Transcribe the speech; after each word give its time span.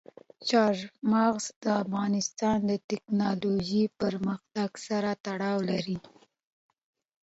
چار 0.49 0.75
مغز 1.11 1.45
د 1.63 1.65
افغانستان 1.83 2.57
د 2.69 2.71
تکنالوژۍ 2.89 3.83
پرمختګ 4.01 4.69
سره 4.87 5.09
تړاو 5.25 5.57
لري. 5.69 5.97